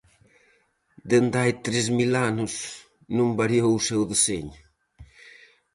[1.09, 2.53] Dende hai "tres mil anos"
[3.17, 4.59] non variou o seu deseño.